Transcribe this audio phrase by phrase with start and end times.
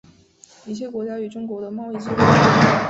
[0.65, 2.71] 一切国家与中国的贸易机会均等。